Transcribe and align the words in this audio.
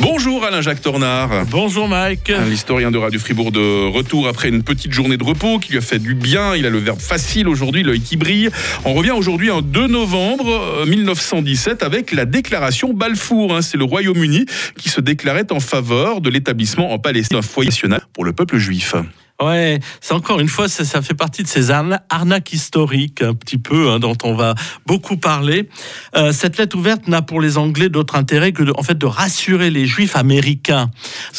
Bonjour 0.00 0.44
Alain-Jacques 0.44 0.80
Tornard. 0.80 1.46
Bonjour 1.46 1.88
Mike. 1.88 2.32
L'historien 2.48 2.90
de 2.90 2.98
Radio 2.98 3.20
Fribourg 3.20 3.52
de 3.52 3.86
retour 3.88 4.26
après 4.26 4.48
une 4.48 4.64
petite 4.64 4.92
journée 4.92 5.16
de 5.16 5.22
repos 5.22 5.60
qui 5.60 5.70
lui 5.70 5.78
a 5.78 5.80
fait 5.80 6.00
du 6.00 6.14
bien. 6.14 6.56
Il 6.56 6.66
a 6.66 6.70
le 6.70 6.78
verbe 6.78 7.00
facile 7.00 7.48
aujourd'hui, 7.48 7.84
l'œil 7.84 8.00
qui 8.00 8.16
brille. 8.16 8.50
On 8.84 8.94
revient 8.94 9.12
aujourd'hui 9.12 9.52
en 9.52 9.62
2 9.62 9.86
novembre 9.86 10.84
1917 10.86 11.82
euh, 11.82 11.86
avec 11.86 12.10
la 12.10 12.24
déclaration 12.24 12.92
Balfour. 12.92 13.54
Hein. 13.54 13.62
C'est 13.62 13.78
le 13.78 13.84
Royaume-Uni 13.84 14.46
qui 14.76 14.88
se 14.88 15.00
déclarait 15.00 15.52
en 15.52 15.60
faveur 15.60 16.20
de 16.20 16.28
l'établissement 16.28 16.92
en 16.92 16.98
Palestine, 16.98 17.38
un 17.38 17.42
foyer 17.42 17.70
national 17.70 18.02
pour 18.12 18.24
le 18.24 18.32
peuple 18.32 18.58
juif. 18.58 18.94
Ouais, 19.42 19.80
c'est 20.00 20.14
encore 20.14 20.38
une 20.38 20.48
fois, 20.48 20.68
ça, 20.68 21.02
fait 21.02 21.14
partie 21.14 21.42
de 21.42 21.48
ces 21.48 21.72
arnaques 21.72 22.52
historiques, 22.52 23.20
un 23.20 23.34
petit 23.34 23.58
peu, 23.58 23.90
hein, 23.90 23.98
dont 23.98 24.16
on 24.22 24.34
va 24.34 24.54
beaucoup 24.86 25.16
parler. 25.16 25.68
Euh, 26.16 26.32
cette 26.32 26.56
lettre 26.56 26.76
ouverte 26.78 27.08
n'a 27.08 27.20
pour 27.20 27.40
les 27.40 27.58
Anglais 27.58 27.88
d'autre 27.88 28.14
intérêt 28.14 28.52
que 28.52 28.62
de, 28.62 28.72
en 28.76 28.84
fait, 28.84 28.96
de 28.96 29.06
rassurer 29.06 29.70
les 29.70 29.86
Juifs 29.86 30.14
américains. 30.14 30.88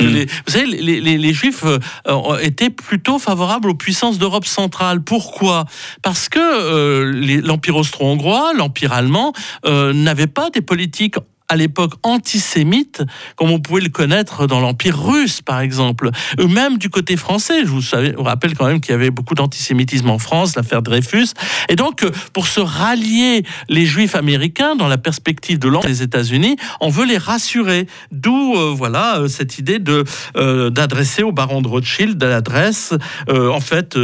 Hmm. 0.00 0.06
vous 0.06 0.52
savez, 0.52 0.66
les, 0.66 1.32
Juifs 1.32 1.64
euh, 1.64 2.38
étaient 2.38 2.70
plutôt 2.70 3.20
favorables 3.20 3.70
aux 3.70 3.76
puissances 3.76 4.18
d'Europe 4.18 4.46
centrale. 4.46 5.00
Pourquoi? 5.00 5.64
Parce 6.02 6.28
que 6.28 6.40
euh, 6.40 7.40
l'Empire 7.42 7.76
austro-hongrois, 7.76 8.54
l'Empire 8.54 8.92
allemand, 8.92 9.32
n'avaient 9.64 10.26
pas 10.26 10.50
des 10.50 10.62
politiques 10.62 11.16
à 11.54 11.56
l'époque 11.56 11.92
antisémite, 12.02 13.02
comme 13.36 13.50
on 13.50 13.60
pouvait 13.60 13.80
le 13.80 13.88
connaître 13.88 14.48
dans 14.48 14.60
l'Empire 14.60 15.00
russe, 15.00 15.40
par 15.40 15.60
exemple. 15.60 16.10
Même 16.48 16.78
du 16.78 16.90
côté 16.90 17.16
français, 17.16 17.60
je 17.64 17.68
vous, 17.68 18.22
rappelle 18.24 18.56
quand 18.56 18.66
même 18.66 18.80
qu'il 18.80 18.90
y 18.90 18.94
avait 18.94 19.10
beaucoup 19.10 19.36
d'antisémitisme 19.36 20.10
en 20.10 20.18
France, 20.18 20.56
l'affaire 20.56 20.82
Dreyfus. 20.82 21.28
Et 21.68 21.76
donc, 21.76 22.02
euh, 22.02 22.10
pour 22.32 22.48
se 22.48 22.58
rallier 22.58 23.44
les 23.68 23.86
Juifs 23.86 24.16
américains 24.16 24.74
dans 24.74 24.88
la 24.88 24.98
perspective 24.98 25.60
de 25.60 25.68
l'empire 25.68 25.90
des 25.90 26.02
États-Unis, 26.02 26.56
on 26.80 26.88
veut 26.88 27.06
les 27.06 27.18
rassurer. 27.18 27.86
D'où, 28.10 28.54
euh, 28.56 28.74
voilà, 28.76 29.20
euh, 29.20 29.28
cette 29.28 29.58
idée 29.58 29.78
de 29.78 30.04
d'adresser 30.34 31.22
au 31.22 31.30
baron 31.30 31.62
de 31.62 31.68
Rothschild 31.68 32.22
l'adresse, 32.22 32.94
en 33.28 33.60
fait, 33.60 33.96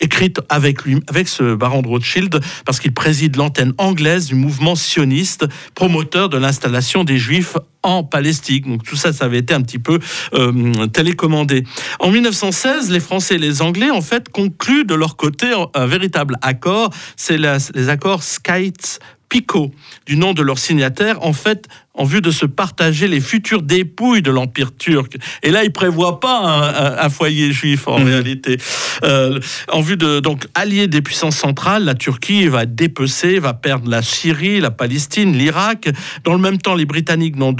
écrite 0.00 0.40
avec 0.48 0.82
lui, 0.84 1.00
avec 1.08 1.28
ce 1.28 1.54
baron 1.54 1.82
de 1.82 1.88
Rothschild, 1.88 2.40
parce 2.64 2.80
qu'il 2.80 2.92
préside 2.92 3.36
l'antenne 3.36 3.74
anglaise 3.78 4.26
du 4.26 4.34
mouvement 4.34 4.74
sioniste, 4.74 5.46
promoteur 5.74 6.13
de 6.14 6.36
l'installation 6.36 7.04
des 7.04 7.18
Juifs 7.18 7.56
en 7.82 8.04
Palestine. 8.04 8.62
Donc 8.64 8.84
tout 8.84 8.96
ça, 8.96 9.12
ça 9.12 9.26
avait 9.26 9.38
été 9.38 9.52
un 9.54 9.62
petit 9.62 9.78
peu 9.78 9.98
euh, 10.34 10.86
télécommandé. 10.86 11.64
En 11.98 12.10
1916, 12.10 12.90
les 12.90 13.00
Français 13.00 13.34
et 13.34 13.38
les 13.38 13.62
Anglais, 13.62 13.90
en 13.90 14.00
fait, 14.00 14.28
concluent 14.28 14.84
de 14.84 14.94
leur 14.94 15.16
côté 15.16 15.52
un 15.74 15.86
véritable 15.86 16.36
accord. 16.40 16.90
C'est 17.16 17.36
les 17.38 17.88
accords 17.88 18.22
Skites 18.22 19.00
Picot, 19.28 19.72
du 20.06 20.16
nom 20.16 20.32
de 20.32 20.42
leur 20.42 20.58
signataire, 20.58 21.24
en 21.24 21.32
fait, 21.32 21.66
en 21.94 22.04
vue 22.04 22.20
de 22.20 22.30
se 22.30 22.44
partager 22.46 23.06
les 23.06 23.20
futures 23.20 23.62
dépouilles 23.62 24.22
de 24.22 24.30
l'Empire 24.30 24.74
turc. 24.76 25.16
Et 25.42 25.50
là, 25.50 25.64
il 25.64 25.72
prévoit 25.72 26.20
pas 26.20 26.98
un, 27.00 27.08
foyer 27.08 27.52
juif 27.52 27.86
en 27.86 28.00
mmh. 28.00 28.04
réalité. 28.04 28.56
Euh, 29.04 29.38
en 29.70 29.80
vue 29.80 29.96
de 29.96 30.18
donc 30.18 30.46
allier 30.54 30.88
des 30.88 31.02
puissances 31.02 31.36
centrales, 31.36 31.84
la 31.84 31.94
Turquie 31.94 32.48
va 32.48 32.66
dépecée, 32.66 33.38
va 33.38 33.54
perdre 33.54 33.88
la 33.88 34.02
Syrie, 34.02 34.60
la 34.60 34.72
Palestine, 34.72 35.36
l'Irak. 35.36 35.88
Dans 36.24 36.32
le 36.32 36.40
même 36.40 36.58
temps, 36.58 36.74
les 36.74 36.84
Britanniques 36.84 37.36
n'ont 37.36 37.54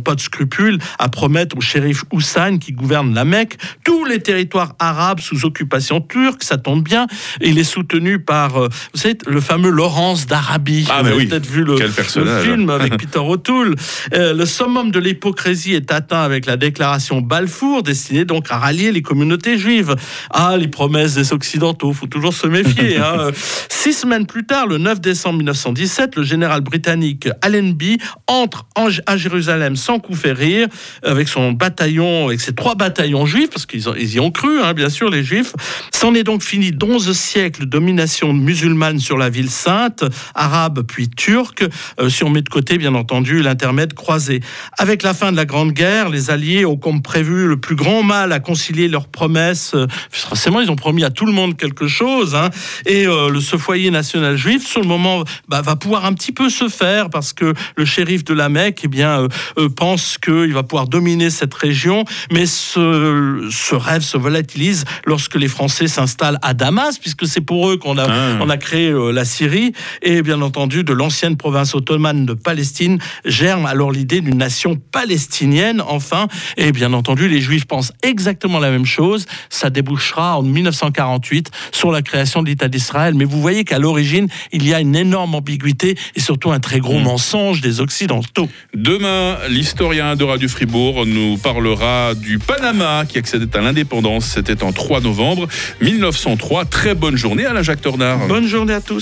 pas 0.00 0.14
de 0.14 0.20
scrupules 0.20 0.78
à 0.98 1.08
promettre 1.08 1.56
au 1.56 1.60
shérif 1.60 2.04
Hussein 2.12 2.58
qui 2.58 2.72
gouverne 2.72 3.14
la 3.14 3.24
Mecque 3.24 3.56
tous 3.84 4.04
les 4.04 4.20
territoires 4.20 4.74
arabes 4.78 5.20
sous 5.20 5.44
occupation 5.44 6.00
turque. 6.00 6.42
Ça 6.42 6.56
tombe 6.56 6.82
bien. 6.82 7.06
il 7.40 7.58
est 7.58 7.64
soutenu 7.64 8.18
par, 8.20 8.56
euh, 8.56 8.68
vous 8.94 9.00
savez, 9.00 9.18
le 9.26 9.40
fameux 9.40 9.70
Laurence 9.70 10.26
d'Arabie. 10.26 10.86
Ah, 10.90 11.02
vous 11.02 11.08
avez 11.08 11.26
peut-être 11.26 11.46
vu 11.46 11.64
le, 11.64 11.76
le 11.76 12.42
film 12.42 12.70
avec 12.70 12.96
Peter 12.98 13.18
O'Toole. 13.18 13.65
Euh, 14.14 14.34
le 14.34 14.46
summum 14.46 14.90
de 14.90 14.98
l'hypocrisie 14.98 15.74
est 15.74 15.92
atteint 15.92 16.22
avec 16.22 16.46
la 16.46 16.56
déclaration 16.56 17.20
Balfour, 17.20 17.82
destinée 17.82 18.24
donc 18.24 18.46
à 18.50 18.58
rallier 18.58 18.92
les 18.92 19.02
communautés 19.02 19.58
juives. 19.58 19.94
Ah, 20.30 20.56
les 20.56 20.68
promesses 20.68 21.14
des 21.14 21.32
Occidentaux, 21.32 21.92
faut 21.92 22.06
toujours 22.06 22.34
se 22.34 22.46
méfier. 22.46 22.98
Hein. 22.98 23.30
Six 23.68 23.92
semaines 23.92 24.26
plus 24.26 24.46
tard, 24.46 24.66
le 24.66 24.78
9 24.78 25.00
décembre 25.00 25.38
1917, 25.38 26.16
le 26.16 26.22
général 26.22 26.60
britannique 26.60 27.28
Allenby 27.42 27.98
entre 28.26 28.66
à 29.06 29.16
Jérusalem 29.16 29.76
sans 29.76 29.98
coup 29.98 30.14
férir, 30.14 30.68
avec 31.02 31.28
son 31.28 31.52
bataillon, 31.52 32.26
avec 32.26 32.40
ses 32.40 32.54
trois 32.54 32.74
bataillons 32.74 33.26
juifs, 33.26 33.50
parce 33.50 33.66
qu'ils 33.66 34.14
y 34.14 34.20
ont 34.20 34.30
cru, 34.30 34.60
hein, 34.60 34.74
bien 34.74 34.88
sûr, 34.88 35.10
les 35.10 35.22
juifs. 35.22 35.52
C'en 35.92 36.14
est 36.14 36.24
donc 36.24 36.42
fini 36.42 36.72
d'onze 36.72 37.12
siècles 37.12 37.62
de 37.62 37.66
domination 37.66 38.32
musulmane 38.32 38.98
sur 38.98 39.16
la 39.16 39.30
ville 39.30 39.50
sainte, 39.50 40.04
arabe 40.34 40.82
puis 40.86 41.08
turque, 41.08 41.64
euh, 42.00 42.08
si 42.08 42.24
on 42.24 42.30
met 42.30 42.42
de 42.42 42.48
côté, 42.48 42.78
bien 42.78 42.94
entendu, 42.94 43.42
intermède 43.56 43.94
croisé. 43.94 44.40
Avec 44.76 45.02
la 45.02 45.14
fin 45.14 45.32
de 45.32 45.36
la 45.36 45.46
Grande 45.46 45.72
Guerre, 45.72 46.10
les 46.10 46.28
Alliés 46.30 46.66
ont 46.66 46.76
comme 46.76 47.00
prévu 47.00 47.48
le 47.48 47.56
plus 47.56 47.74
grand 47.74 48.02
mal 48.02 48.32
à 48.32 48.38
concilier 48.38 48.86
leurs 48.86 49.08
promesses. 49.08 49.74
Forcément, 50.10 50.60
ils 50.60 50.70
ont 50.70 50.76
promis 50.76 51.04
à 51.04 51.10
tout 51.10 51.24
le 51.24 51.32
monde 51.32 51.56
quelque 51.56 51.88
chose. 51.88 52.34
Hein. 52.34 52.50
Et 52.84 53.06
euh, 53.06 53.40
ce 53.40 53.56
foyer 53.56 53.90
national 53.90 54.36
juif, 54.36 54.66
sur 54.66 54.82
le 54.82 54.86
moment, 54.86 55.24
bah, 55.48 55.62
va 55.62 55.74
pouvoir 55.74 56.04
un 56.04 56.12
petit 56.12 56.32
peu 56.32 56.50
se 56.50 56.68
faire 56.68 57.08
parce 57.08 57.32
que 57.32 57.54
le 57.76 57.84
shérif 57.86 58.24
de 58.24 58.34
la 58.34 58.50
Mecque 58.50 58.82
eh 58.84 58.88
bien, 58.88 59.22
euh, 59.22 59.28
euh, 59.58 59.68
pense 59.70 60.18
qu'il 60.18 60.52
va 60.52 60.62
pouvoir 60.62 60.86
dominer 60.86 61.30
cette 61.30 61.54
région. 61.54 62.04
Mais 62.30 62.44
ce, 62.44 63.48
ce, 63.50 63.74
rêve 63.74 64.02
se 64.02 64.18
volatilise 64.18 64.84
lorsque 65.06 65.36
les 65.36 65.48
Français 65.48 65.88
s'installent 65.88 66.38
à 66.42 66.52
Damas, 66.52 66.98
puisque 66.98 67.26
c'est 67.26 67.40
pour 67.40 67.70
eux 67.70 67.78
qu'on 67.78 67.96
a, 67.96 68.06
ah. 68.06 68.38
on 68.42 68.50
a 68.50 68.58
créé 68.58 68.92
la 69.12 69.24
Syrie. 69.24 69.72
Et 70.02 70.20
bien 70.20 70.42
entendu, 70.42 70.84
de 70.84 70.92
l'ancienne 70.92 71.38
province 71.38 71.74
ottomane 71.74 72.26
de 72.26 72.34
Palestine, 72.34 72.98
alors 73.46 73.92
l'idée 73.92 74.20
d'une 74.20 74.38
nation 74.38 74.76
palestinienne, 74.76 75.80
enfin. 75.86 76.28
Et 76.56 76.72
bien 76.72 76.92
entendu, 76.92 77.28
les 77.28 77.40
Juifs 77.40 77.66
pensent 77.66 77.92
exactement 78.02 78.58
la 78.58 78.70
même 78.70 78.86
chose. 78.86 79.26
Ça 79.50 79.70
débouchera 79.70 80.38
en 80.38 80.42
1948 80.42 81.50
sur 81.72 81.92
la 81.92 82.02
création 82.02 82.42
de 82.42 82.48
l'État 82.48 82.68
d'Israël. 82.68 83.14
Mais 83.14 83.24
vous 83.24 83.40
voyez 83.40 83.64
qu'à 83.64 83.78
l'origine, 83.78 84.28
il 84.52 84.66
y 84.66 84.74
a 84.74 84.80
une 84.80 84.96
énorme 84.96 85.34
ambiguïté 85.34 85.96
et 86.14 86.20
surtout 86.20 86.50
un 86.50 86.60
très 86.60 86.80
gros 86.80 86.98
mm. 86.98 87.02
mensonge 87.02 87.60
des 87.60 87.80
Occidentaux. 87.80 88.48
Demain, 88.74 89.36
l'historien 89.48 90.16
de 90.16 90.24
Radio 90.24 90.48
Fribourg 90.48 91.06
nous 91.06 91.36
parlera 91.36 92.14
du 92.14 92.38
Panama 92.38 93.04
qui 93.06 93.18
accédait 93.18 93.56
à 93.56 93.60
l'indépendance. 93.60 94.26
C'était 94.26 94.62
en 94.62 94.72
3 94.72 95.00
novembre 95.00 95.46
1903. 95.80 96.64
Très 96.64 96.94
bonne 96.94 97.16
journée 97.16 97.46
à 97.46 97.52
la 97.52 97.62
Jacques 97.62 97.82
Tornard. 97.82 98.26
Bonne 98.26 98.46
journée 98.46 98.74
à 98.74 98.80
tous. 98.80 98.94